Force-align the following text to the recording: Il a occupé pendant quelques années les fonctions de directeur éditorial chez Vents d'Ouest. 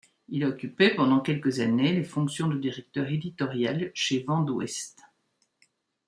Il 0.29 0.43
a 0.43 0.47
occupé 0.47 0.95
pendant 0.95 1.19
quelques 1.19 1.59
années 1.59 1.93
les 1.93 2.03
fonctions 2.03 2.47
de 2.47 2.57
directeur 2.57 3.07
éditorial 3.07 3.91
chez 3.93 4.23
Vents 4.23 4.41
d'Ouest. 4.41 4.97